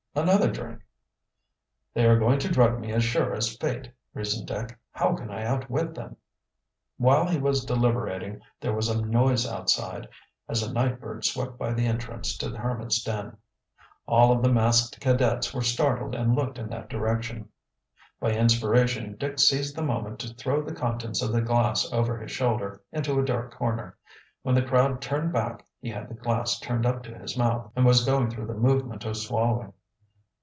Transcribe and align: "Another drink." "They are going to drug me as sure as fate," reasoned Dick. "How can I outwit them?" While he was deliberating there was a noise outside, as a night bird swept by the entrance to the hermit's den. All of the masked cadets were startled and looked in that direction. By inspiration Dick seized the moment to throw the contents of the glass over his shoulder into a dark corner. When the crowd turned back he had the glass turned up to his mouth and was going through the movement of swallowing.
"Another 0.13 0.51
drink." 0.51 0.81
"They 1.93 2.05
are 2.05 2.19
going 2.19 2.37
to 2.39 2.49
drug 2.51 2.81
me 2.81 2.91
as 2.91 3.01
sure 3.01 3.33
as 3.33 3.55
fate," 3.55 3.89
reasoned 4.13 4.45
Dick. 4.49 4.77
"How 4.91 5.15
can 5.15 5.31
I 5.31 5.45
outwit 5.45 5.95
them?" 5.95 6.17
While 6.97 7.27
he 7.29 7.37
was 7.37 7.63
deliberating 7.63 8.41
there 8.59 8.73
was 8.73 8.89
a 8.89 9.01
noise 9.01 9.47
outside, 9.47 10.09
as 10.49 10.61
a 10.63 10.73
night 10.73 10.99
bird 10.99 11.23
swept 11.23 11.57
by 11.57 11.71
the 11.71 11.85
entrance 11.85 12.37
to 12.39 12.49
the 12.49 12.57
hermit's 12.57 13.01
den. 13.01 13.37
All 14.05 14.33
of 14.33 14.43
the 14.43 14.51
masked 14.51 14.99
cadets 14.99 15.53
were 15.53 15.61
startled 15.61 16.13
and 16.13 16.35
looked 16.35 16.59
in 16.59 16.67
that 16.71 16.89
direction. 16.89 17.47
By 18.19 18.33
inspiration 18.33 19.15
Dick 19.17 19.39
seized 19.39 19.77
the 19.77 19.81
moment 19.81 20.19
to 20.19 20.33
throw 20.33 20.61
the 20.61 20.75
contents 20.75 21.21
of 21.21 21.31
the 21.31 21.41
glass 21.41 21.89
over 21.93 22.17
his 22.19 22.31
shoulder 22.31 22.81
into 22.91 23.17
a 23.17 23.23
dark 23.25 23.53
corner. 23.53 23.97
When 24.41 24.55
the 24.55 24.61
crowd 24.61 25.01
turned 25.01 25.31
back 25.31 25.65
he 25.79 25.89
had 25.89 26.09
the 26.09 26.15
glass 26.15 26.59
turned 26.59 26.85
up 26.85 27.01
to 27.03 27.17
his 27.17 27.37
mouth 27.37 27.71
and 27.77 27.85
was 27.85 28.03
going 28.03 28.29
through 28.29 28.47
the 28.47 28.53
movement 28.53 29.05
of 29.05 29.15
swallowing. 29.15 29.71